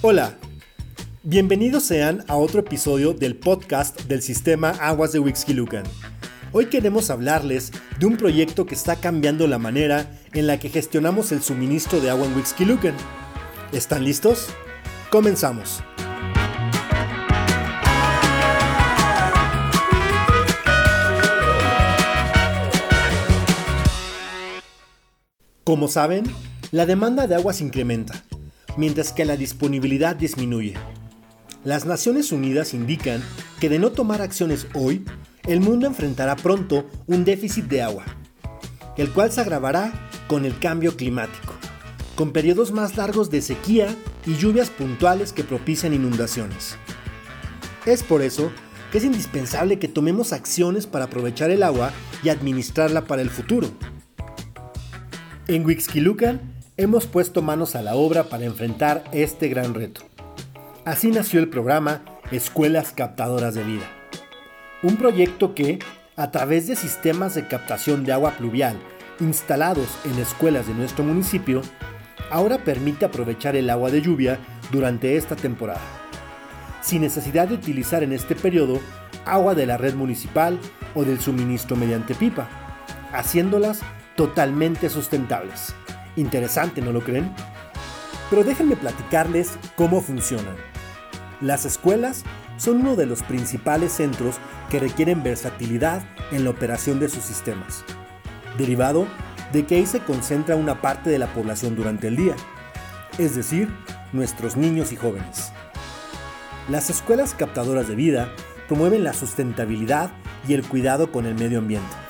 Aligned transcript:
Hola, 0.00 0.38
bienvenidos 1.24 1.82
sean 1.82 2.22
a 2.28 2.36
otro 2.36 2.60
episodio 2.60 3.14
del 3.14 3.34
podcast 3.34 4.02
del 4.02 4.22
sistema 4.22 4.70
Aguas 4.70 5.10
de 5.10 5.18
Wixquilucan. 5.18 5.82
Hoy 6.52 6.66
queremos 6.66 7.10
hablarles 7.10 7.72
de 7.98 8.06
un 8.06 8.16
proyecto 8.16 8.64
que 8.64 8.76
está 8.76 8.94
cambiando 8.94 9.48
la 9.48 9.58
manera 9.58 10.08
en 10.34 10.46
la 10.46 10.60
que 10.60 10.68
gestionamos 10.68 11.32
el 11.32 11.42
suministro 11.42 11.98
de 12.00 12.10
agua 12.10 12.26
en 12.26 12.36
Wixquilucan. 12.36 12.94
¿Están 13.72 14.04
listos? 14.04 14.50
Comenzamos. 15.10 15.82
Como 25.64 25.88
saben, 25.88 26.22
la 26.70 26.86
demanda 26.86 27.26
de 27.26 27.34
agua 27.34 27.52
se 27.52 27.64
incrementa, 27.64 28.22
mientras 28.78 29.12
que 29.12 29.24
la 29.24 29.36
disponibilidad 29.36 30.14
disminuye. 30.14 30.74
Las 31.64 31.84
Naciones 31.84 32.30
Unidas 32.30 32.72
indican 32.72 33.20
que 33.60 33.68
de 33.68 33.80
no 33.80 33.90
tomar 33.90 34.22
acciones 34.22 34.68
hoy, 34.72 35.04
el 35.46 35.60
mundo 35.60 35.88
enfrentará 35.88 36.36
pronto 36.36 36.88
un 37.08 37.24
déficit 37.24 37.64
de 37.64 37.82
agua, 37.82 38.04
el 38.96 39.10
cual 39.10 39.32
se 39.32 39.40
agravará 39.40 39.92
con 40.28 40.44
el 40.44 40.56
cambio 40.60 40.96
climático, 40.96 41.54
con 42.14 42.32
periodos 42.32 42.70
más 42.70 42.96
largos 42.96 43.30
de 43.30 43.42
sequía 43.42 43.88
y 44.24 44.36
lluvias 44.36 44.70
puntuales 44.70 45.32
que 45.32 45.42
propician 45.42 45.92
inundaciones. 45.92 46.76
Es 47.84 48.04
por 48.04 48.22
eso 48.22 48.52
que 48.92 48.98
es 48.98 49.04
indispensable 49.04 49.80
que 49.80 49.88
tomemos 49.88 50.32
acciones 50.32 50.86
para 50.86 51.06
aprovechar 51.06 51.50
el 51.50 51.64
agua 51.64 51.90
y 52.22 52.28
administrarla 52.28 53.06
para 53.06 53.22
el 53.22 53.30
futuro. 53.30 53.68
En 55.48 55.66
Wixquilucan 55.66 56.57
hemos 56.78 57.08
puesto 57.08 57.42
manos 57.42 57.74
a 57.74 57.82
la 57.82 57.96
obra 57.96 58.24
para 58.24 58.44
enfrentar 58.44 59.02
este 59.10 59.48
gran 59.48 59.74
reto. 59.74 60.02
Así 60.84 61.10
nació 61.10 61.40
el 61.40 61.50
programa 61.50 62.02
Escuelas 62.30 62.92
Captadoras 62.92 63.54
de 63.54 63.64
Vida. 63.64 63.90
Un 64.84 64.96
proyecto 64.96 65.56
que, 65.56 65.80
a 66.14 66.30
través 66.30 66.68
de 66.68 66.76
sistemas 66.76 67.34
de 67.34 67.48
captación 67.48 68.04
de 68.04 68.12
agua 68.12 68.36
pluvial 68.38 68.78
instalados 69.18 69.88
en 70.04 70.20
escuelas 70.20 70.68
de 70.68 70.74
nuestro 70.74 71.04
municipio, 71.04 71.62
ahora 72.30 72.58
permite 72.58 73.04
aprovechar 73.04 73.56
el 73.56 73.70
agua 73.70 73.90
de 73.90 74.00
lluvia 74.00 74.38
durante 74.70 75.16
esta 75.16 75.34
temporada, 75.34 75.80
sin 76.80 77.02
necesidad 77.02 77.48
de 77.48 77.54
utilizar 77.54 78.04
en 78.04 78.12
este 78.12 78.36
periodo 78.36 78.78
agua 79.24 79.56
de 79.56 79.66
la 79.66 79.78
red 79.78 79.94
municipal 79.94 80.60
o 80.94 81.02
del 81.02 81.18
suministro 81.18 81.74
mediante 81.74 82.14
pipa, 82.14 82.48
haciéndolas 83.12 83.80
totalmente 84.14 84.88
sustentables. 84.88 85.74
Interesante, 86.18 86.82
¿no 86.82 86.90
lo 86.90 87.00
creen? 87.00 87.32
Pero 88.28 88.42
déjenme 88.42 88.74
platicarles 88.74 89.52
cómo 89.76 90.00
funcionan. 90.00 90.56
Las 91.40 91.64
escuelas 91.64 92.24
son 92.56 92.80
uno 92.80 92.96
de 92.96 93.06
los 93.06 93.22
principales 93.22 93.92
centros 93.92 94.34
que 94.68 94.80
requieren 94.80 95.22
versatilidad 95.22 96.02
en 96.32 96.42
la 96.42 96.50
operación 96.50 96.98
de 96.98 97.08
sus 97.08 97.22
sistemas, 97.22 97.84
derivado 98.58 99.06
de 99.52 99.64
que 99.64 99.76
ahí 99.76 99.86
se 99.86 100.00
concentra 100.00 100.56
una 100.56 100.82
parte 100.82 101.08
de 101.08 101.20
la 101.20 101.32
población 101.32 101.76
durante 101.76 102.08
el 102.08 102.16
día, 102.16 102.34
es 103.16 103.36
decir, 103.36 103.72
nuestros 104.12 104.56
niños 104.56 104.90
y 104.90 104.96
jóvenes. 104.96 105.52
Las 106.68 106.90
escuelas 106.90 107.32
captadoras 107.32 107.86
de 107.86 107.94
vida 107.94 108.32
promueven 108.66 109.04
la 109.04 109.12
sustentabilidad 109.12 110.10
y 110.48 110.54
el 110.54 110.66
cuidado 110.66 111.12
con 111.12 111.26
el 111.26 111.36
medio 111.36 111.60
ambiente 111.60 112.08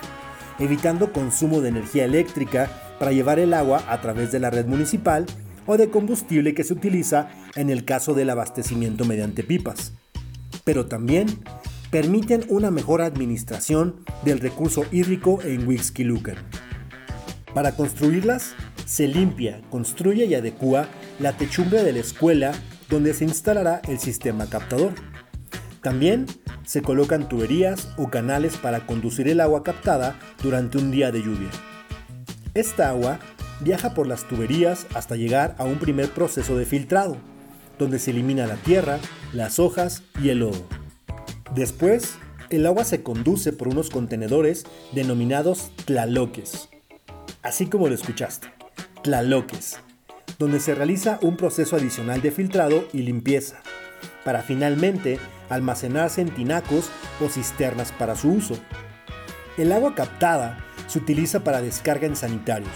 evitando 0.58 1.12
consumo 1.12 1.60
de 1.60 1.68
energía 1.68 2.04
eléctrica 2.04 2.68
para 2.98 3.12
llevar 3.12 3.38
el 3.38 3.54
agua 3.54 3.82
a 3.88 4.00
través 4.00 4.32
de 4.32 4.40
la 4.40 4.50
red 4.50 4.66
municipal 4.66 5.26
o 5.66 5.76
de 5.76 5.90
combustible 5.90 6.54
que 6.54 6.64
se 6.64 6.72
utiliza 6.72 7.28
en 7.54 7.70
el 7.70 7.84
caso 7.84 8.14
del 8.14 8.30
abastecimiento 8.30 9.04
mediante 9.04 9.44
pipas. 9.44 9.92
Pero 10.64 10.86
también 10.86 11.26
permiten 11.90 12.44
una 12.48 12.70
mejor 12.70 13.02
administración 13.02 14.04
del 14.24 14.40
recurso 14.40 14.84
hídrico 14.90 15.40
en 15.42 15.66
Wixquilucan. 15.66 16.36
Para 17.54 17.72
construirlas, 17.72 18.54
se 18.84 19.08
limpia, 19.08 19.60
construye 19.70 20.26
y 20.26 20.34
adecua 20.34 20.88
la 21.18 21.36
techumbre 21.36 21.82
de 21.82 21.92
la 21.92 22.00
escuela 22.00 22.52
donde 22.88 23.14
se 23.14 23.24
instalará 23.24 23.82
el 23.88 23.98
sistema 23.98 24.46
captador. 24.46 24.92
También 25.82 26.26
se 26.64 26.82
colocan 26.82 27.28
tuberías 27.28 27.88
o 27.96 28.08
canales 28.10 28.56
para 28.56 28.86
conducir 28.86 29.28
el 29.28 29.40
agua 29.40 29.62
captada 29.62 30.18
durante 30.42 30.78
un 30.78 30.90
día 30.90 31.12
de 31.12 31.22
lluvia. 31.22 31.50
Esta 32.58 32.88
agua 32.88 33.20
viaja 33.60 33.94
por 33.94 34.08
las 34.08 34.26
tuberías 34.26 34.88
hasta 34.92 35.14
llegar 35.14 35.54
a 35.58 35.64
un 35.64 35.78
primer 35.78 36.10
proceso 36.10 36.56
de 36.58 36.66
filtrado, 36.66 37.16
donde 37.78 38.00
se 38.00 38.10
elimina 38.10 38.48
la 38.48 38.56
tierra, 38.56 38.98
las 39.32 39.60
hojas 39.60 40.02
y 40.20 40.30
el 40.30 40.40
lodo. 40.40 40.66
Después, 41.54 42.18
el 42.50 42.66
agua 42.66 42.82
se 42.82 43.04
conduce 43.04 43.52
por 43.52 43.68
unos 43.68 43.90
contenedores 43.90 44.64
denominados 44.90 45.70
tlaloques, 45.84 46.68
así 47.42 47.66
como 47.66 47.86
lo 47.86 47.94
escuchaste, 47.94 48.48
tlaloques, 49.04 49.78
donde 50.40 50.58
se 50.58 50.74
realiza 50.74 51.20
un 51.22 51.36
proceso 51.36 51.76
adicional 51.76 52.22
de 52.22 52.32
filtrado 52.32 52.88
y 52.92 53.02
limpieza, 53.02 53.62
para 54.24 54.42
finalmente 54.42 55.20
almacenarse 55.48 56.22
en 56.22 56.34
tinacos 56.34 56.90
o 57.24 57.28
cisternas 57.28 57.92
para 57.92 58.16
su 58.16 58.32
uso. 58.32 58.58
El 59.56 59.70
agua 59.70 59.94
captada 59.94 60.64
se 60.88 60.98
utiliza 60.98 61.44
para 61.44 61.62
descarga 61.62 62.06
en 62.06 62.16
sanitarios, 62.16 62.74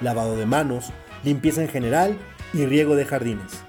lavado 0.00 0.36
de 0.36 0.44
manos, 0.44 0.92
limpieza 1.24 1.62
en 1.62 1.68
general 1.68 2.18
y 2.52 2.66
riego 2.66 2.96
de 2.96 3.06
jardines. 3.06 3.62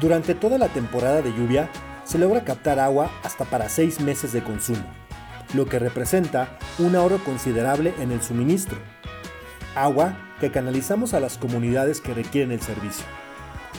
Durante 0.00 0.34
toda 0.34 0.58
la 0.58 0.68
temporada 0.68 1.22
de 1.22 1.32
lluvia 1.32 1.70
se 2.04 2.18
logra 2.18 2.44
captar 2.44 2.78
agua 2.78 3.10
hasta 3.24 3.44
para 3.46 3.68
6 3.68 4.00
meses 4.00 4.32
de 4.32 4.44
consumo, 4.44 4.84
lo 5.54 5.66
que 5.66 5.78
representa 5.78 6.58
un 6.78 6.94
ahorro 6.94 7.18
considerable 7.24 7.94
en 7.98 8.12
el 8.12 8.22
suministro. 8.22 8.78
Agua 9.74 10.16
que 10.40 10.50
canalizamos 10.50 11.14
a 11.14 11.20
las 11.20 11.38
comunidades 11.38 12.00
que 12.00 12.12
requieren 12.12 12.52
el 12.52 12.60
servicio, 12.60 13.06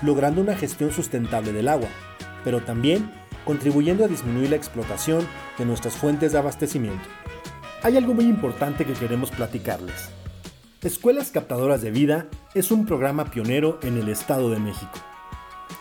logrando 0.01 0.41
una 0.41 0.55
gestión 0.55 0.91
sustentable 0.91 1.53
del 1.53 1.67
agua, 1.67 1.89
pero 2.43 2.61
también 2.61 3.11
contribuyendo 3.45 4.03
a 4.03 4.07
disminuir 4.07 4.49
la 4.49 4.55
explotación 4.55 5.27
de 5.57 5.65
nuestras 5.65 5.95
fuentes 5.95 6.31
de 6.31 6.39
abastecimiento. 6.39 7.07
Hay 7.85 7.97
algo 7.97 8.15
muy 8.15 8.25
importante 8.25 8.83
que 8.83 8.93
queremos 8.93 9.29
platicarles. 9.29 10.09
Escuelas 10.81 11.29
Captadoras 11.29 11.83
de 11.83 11.91
Vida 11.91 12.25
es 12.55 12.71
un 12.71 12.87
programa 12.87 13.25
pionero 13.25 13.77
en 13.83 13.99
el 13.99 14.09
Estado 14.09 14.49
de 14.49 14.57
México, 14.57 14.97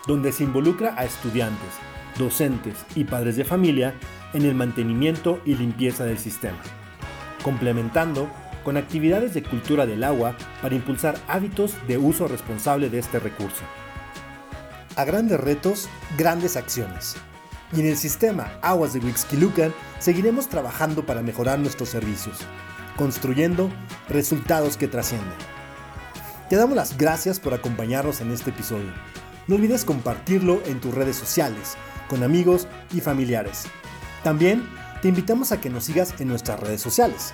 donde 0.05 0.31
se 0.31 0.43
involucra 0.43 0.93
a 0.99 1.05
estudiantes, 1.05 1.73
docentes 2.19 2.85
y 2.93 3.05
padres 3.05 3.37
de 3.37 3.43
familia 3.43 3.95
en 4.35 4.43
el 4.43 4.53
mantenimiento 4.53 5.41
y 5.45 5.55
limpieza 5.55 6.05
del 6.05 6.19
sistema, 6.19 6.61
complementando 7.43 8.29
con 8.63 8.77
actividades 8.77 9.33
de 9.33 9.41
cultura 9.41 9.87
del 9.87 10.03
agua 10.03 10.37
para 10.61 10.75
impulsar 10.75 11.17
hábitos 11.27 11.73
de 11.87 11.97
uso 11.97 12.27
responsable 12.27 12.91
de 12.91 12.99
este 12.99 13.17
recurso. 13.17 13.63
A 14.95 15.05
grandes 15.05 15.39
retos, 15.39 15.89
grandes 16.19 16.55
acciones 16.55 17.15
y 17.75 17.81
en 17.81 17.87
el 17.87 17.97
sistema 17.97 18.57
Aguas 18.61 18.93
de 18.93 18.99
Wixquilucan 18.99 19.73
seguiremos 19.99 20.47
trabajando 20.47 21.05
para 21.05 21.21
mejorar 21.21 21.59
nuestros 21.59 21.89
servicios, 21.89 22.37
construyendo 22.95 23.69
resultados 24.09 24.77
que 24.77 24.87
trascienden. 24.87 25.37
Te 26.49 26.55
damos 26.55 26.75
las 26.75 26.97
gracias 26.97 27.39
por 27.39 27.53
acompañarnos 27.53 28.21
en 28.21 28.31
este 28.31 28.51
episodio. 28.51 28.91
No 29.47 29.55
olvides 29.55 29.83
compartirlo 29.83 30.61
en 30.65 30.79
tus 30.79 30.93
redes 30.93 31.15
sociales, 31.15 31.75
con 32.07 32.23
amigos 32.23 32.67
y 32.93 33.01
familiares. 33.01 33.63
También 34.23 34.67
te 35.01 35.09
invitamos 35.09 35.51
a 35.51 35.59
que 35.59 35.69
nos 35.69 35.85
sigas 35.85 36.13
en 36.19 36.27
nuestras 36.27 36.59
redes 36.59 36.81
sociales, 36.81 37.33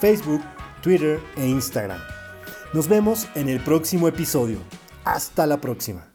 Facebook, 0.00 0.42
Twitter 0.82 1.20
e 1.36 1.46
Instagram. 1.46 2.00
Nos 2.72 2.88
vemos 2.88 3.28
en 3.34 3.48
el 3.48 3.60
próximo 3.60 4.08
episodio. 4.08 4.58
Hasta 5.04 5.46
la 5.46 5.60
próxima. 5.60 6.11